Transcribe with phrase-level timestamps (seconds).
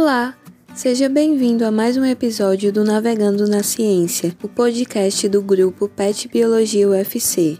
[0.00, 0.32] Olá,
[0.76, 6.28] seja bem-vindo a mais um episódio do Navegando na Ciência, o podcast do grupo PET
[6.28, 7.58] Biologia UFC.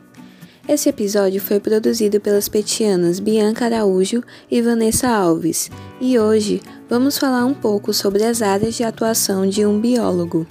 [0.69, 5.69] Esse episódio foi produzido pelas petianas Bianca Araújo e Vanessa Alves,
[6.01, 10.46] e hoje vamos falar um pouco sobre as áreas de atuação de um biólogo.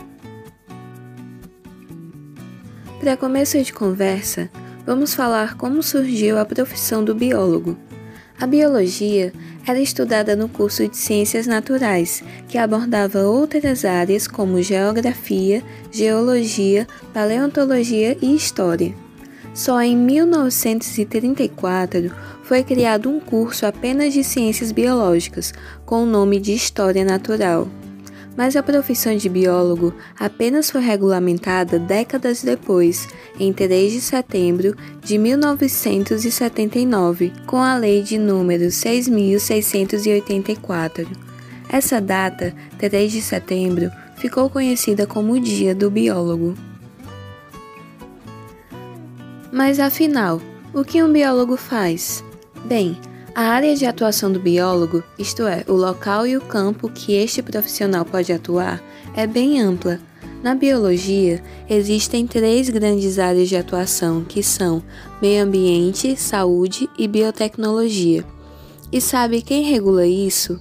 [3.00, 4.50] Para começo de conversa,
[4.86, 7.78] vamos falar como surgiu a profissão do biólogo.
[8.40, 9.34] A biologia
[9.66, 18.16] era estudada no curso de Ciências Naturais, que abordava outras áreas como geografia, geologia, paleontologia
[18.22, 18.94] e história.
[19.56, 22.12] Só em 1934
[22.44, 25.52] foi criado um curso apenas de ciências biológicas,
[25.84, 27.68] com o nome de História Natural
[28.38, 33.08] mas a profissão de biólogo apenas foi regulamentada décadas depois,
[33.40, 41.08] em 3 de setembro de 1979, com a Lei de número 6684.
[41.68, 46.54] Essa data, 3 de setembro, ficou conhecida como o Dia do Biólogo.
[49.52, 50.40] Mas afinal,
[50.74, 52.24] o que um biólogo faz?
[52.66, 52.96] Bem,
[53.38, 57.44] a área de atuação do biólogo, isto é, o local e o campo que este
[57.44, 58.82] profissional pode atuar,
[59.14, 60.00] é bem ampla.
[60.42, 64.82] Na biologia, existem três grandes áreas de atuação, que são
[65.22, 68.26] meio ambiente, saúde e biotecnologia.
[68.92, 70.60] E sabe quem regula isso?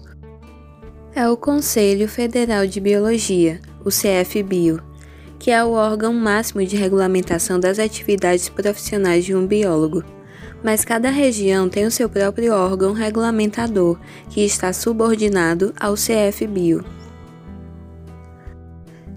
[1.15, 4.83] É o Conselho Federal de Biologia, o CFBio,
[5.39, 10.05] que é o órgão máximo de regulamentação das atividades profissionais de um biólogo
[10.62, 13.99] mas cada região tem o seu próprio órgão regulamentador,
[14.31, 16.85] que está subordinado ao CFBio.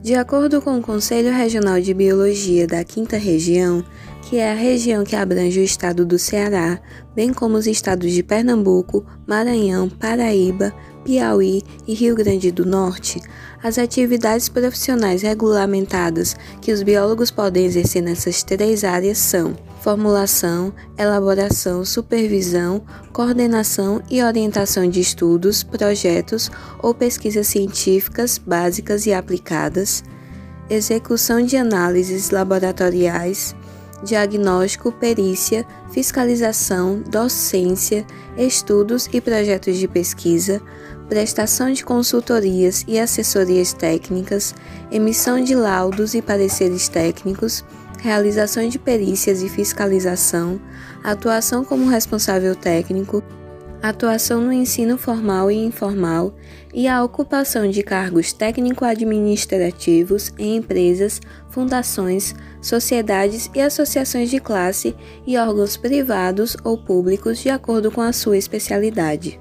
[0.01, 3.83] De acordo com o Conselho Regional de Biologia da Quinta Região,
[4.21, 6.79] que é a região que abrange o estado do Ceará,
[7.15, 13.21] bem como os estados de Pernambuco, Maranhão, Paraíba, Piauí e Rio Grande do Norte,
[13.61, 21.85] as atividades profissionais regulamentadas que os biólogos podem exercer nessas três áreas são formulação, elaboração,
[21.85, 22.81] supervisão,
[23.13, 26.51] coordenação e orientação de estudos, projetos
[26.81, 30.03] ou pesquisas científicas básicas e aplicadas,
[30.69, 33.55] execução de análises laboratoriais,
[34.03, 38.05] diagnóstico, perícia, fiscalização, docência,
[38.37, 40.61] estudos e projetos de pesquisa,
[41.07, 44.53] prestação de consultorias e assessorias técnicas,
[44.91, 47.65] emissão de laudos e pareceres técnicos,
[47.99, 50.59] realização de perícias e fiscalização,
[51.03, 53.23] atuação como responsável técnico,
[53.81, 56.33] atuação no ensino formal e informal
[56.73, 64.95] e a ocupação de cargos técnico-administrativos em empresas, fundações, sociedades e associações de classe
[65.25, 69.39] e órgãos privados ou públicos de acordo com a sua especialidade.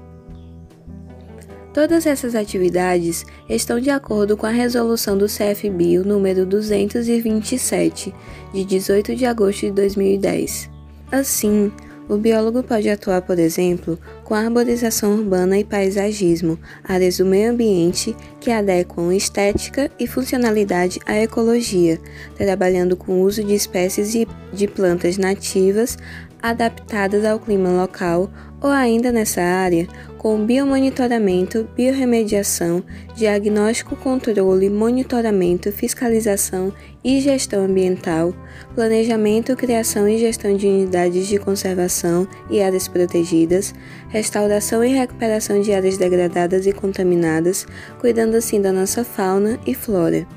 [1.73, 8.13] Todas essas atividades estão de acordo com a resolução do CFBio número 227,
[8.51, 10.69] de 18 de agosto de 2010.
[11.11, 11.71] Assim,
[12.09, 18.15] o biólogo pode atuar, por exemplo, com arborização urbana e paisagismo, áreas do meio ambiente
[18.41, 21.99] que adequam estética e funcionalidade à ecologia,
[22.35, 24.11] trabalhando com o uso de espécies
[24.51, 25.97] de plantas nativas
[26.41, 28.31] adaptadas ao clima local
[28.61, 29.87] ou ainda nessa área,
[30.19, 32.83] com biomonitoramento, biorremediação,
[33.15, 38.33] diagnóstico, controle, monitoramento, fiscalização e gestão ambiental,
[38.75, 43.73] planejamento, criação e gestão de unidades de conservação e áreas protegidas,
[44.09, 47.65] restauração e recuperação de áreas degradadas e contaminadas,
[47.97, 50.27] cuidando assim da nossa fauna e flora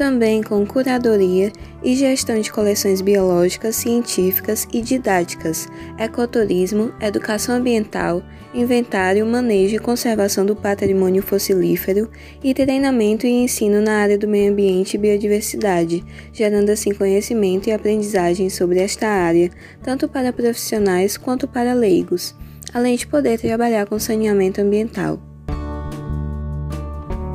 [0.00, 1.52] também com curadoria
[1.82, 5.68] e gestão de coleções biológicas, científicas e didáticas,
[5.98, 8.22] ecoturismo, educação ambiental,
[8.54, 12.10] inventário, manejo e conservação do patrimônio fossilífero
[12.42, 17.72] e treinamento e ensino na área do meio ambiente e biodiversidade, gerando assim conhecimento e
[17.72, 19.50] aprendizagem sobre esta área,
[19.82, 22.34] tanto para profissionais quanto para leigos,
[22.72, 25.29] além de poder trabalhar com saneamento ambiental.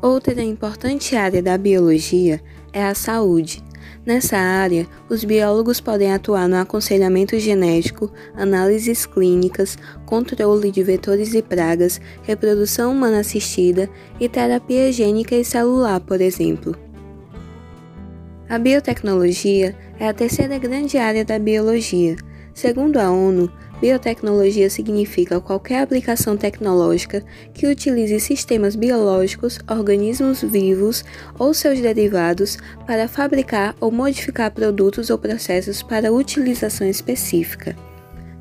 [0.06, 2.40] Outra importante área da biologia
[2.72, 3.64] é a saúde.
[4.06, 11.42] Nessa área, os biólogos podem atuar no aconselhamento genético, análises clínicas, controle de vetores e
[11.42, 16.78] pragas, reprodução humana assistida e terapia gênica e celular, por exemplo.
[18.48, 22.16] A biotecnologia é a terceira grande área da biologia.
[22.56, 27.22] Segundo a ONU, Biotecnologia significa qualquer aplicação tecnológica
[27.54, 31.04] que utilize sistemas biológicos, organismos vivos
[31.38, 32.58] ou seus derivados
[32.88, 37.76] para fabricar ou modificar produtos ou processos para utilização específica.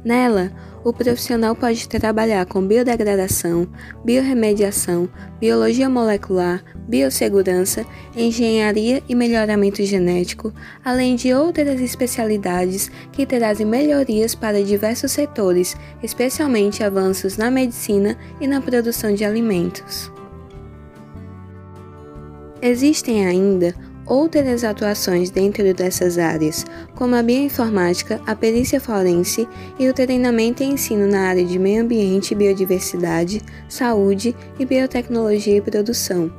[0.05, 0.53] Nela,
[0.85, 3.67] o profissional pode trabalhar com biodegradação,
[4.05, 5.09] biorremediação,
[5.41, 10.53] biologia molecular, biossegurança, engenharia e melhoramento genético,
[10.85, 18.47] além de outras especialidades que trazem melhorias para diversos setores, especialmente avanços na medicina e
[18.47, 20.13] na produção de alimentos.
[22.61, 23.75] Existem ainda
[24.07, 26.65] outras atuações dentro dessas áreas,
[26.95, 29.49] como a bioinformática, a perícia forense
[29.79, 35.61] e o treinamento e ensino na área de meio ambiente, biodiversidade, saúde e biotecnologia e
[35.61, 36.31] produção.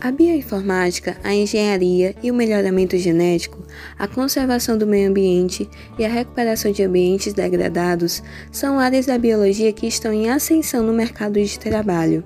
[0.00, 3.64] A bioinformática, a engenharia e o melhoramento genético,
[3.98, 5.68] a conservação do meio ambiente
[5.98, 8.22] e a recuperação de ambientes degradados
[8.52, 12.22] são áreas da biologia que estão em ascensão no mercado de trabalho.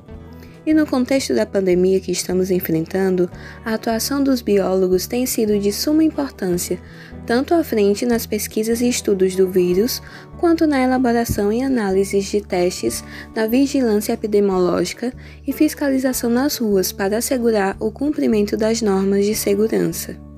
[0.64, 3.28] E no contexto da pandemia que estamos enfrentando,
[3.64, 6.78] a atuação dos biólogos tem sido de suma importância,
[7.26, 10.00] tanto à frente nas pesquisas e estudos do vírus,
[10.38, 13.02] quanto na elaboração e análises de testes,
[13.34, 15.12] na vigilância epidemiológica
[15.44, 20.31] e fiscalização nas ruas para assegurar o cumprimento das normas de segurança.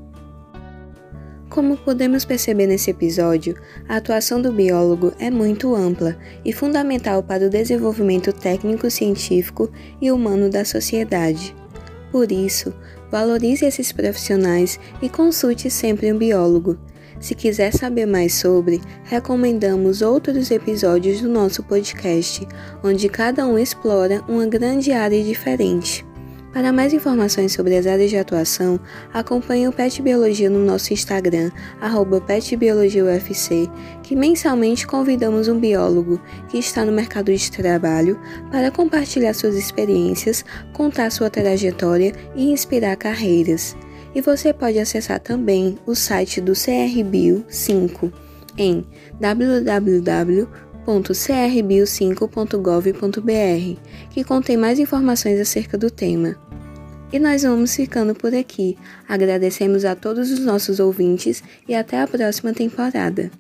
[1.55, 3.55] Como podemos perceber nesse episódio,
[3.89, 9.71] a atuação do biólogo é muito ampla e fundamental para o desenvolvimento técnico-científico
[10.03, 11.55] e humano da sociedade.
[12.11, 12.75] Por isso,
[13.09, 16.77] valorize esses profissionais e consulte sempre um biólogo.
[17.21, 22.45] Se quiser saber mais sobre, recomendamos outros episódios do nosso podcast,
[22.83, 26.05] onde cada um explora uma grande área diferente.
[26.55, 28.79] Para mais informações sobre as áreas de atuação,
[29.12, 31.51] acompanhe o Pet Biologia no nosso Instagram,
[32.21, 33.69] PetBiologiaUFC,
[34.05, 38.21] que mensalmente convidamos um biólogo que está no mercado de trabalho
[38.53, 43.77] para compartilhar suas experiências, contar sua trajetória e inspirar carreiras.
[44.15, 48.12] E você pode acessar também o site do CRBio 5
[48.56, 48.87] em
[49.21, 56.36] www www.crbio5.gov.br, que contém mais informações acerca do tema.
[57.12, 58.78] E nós vamos ficando por aqui.
[59.08, 63.31] Agradecemos a todos os nossos ouvintes e até a próxima temporada.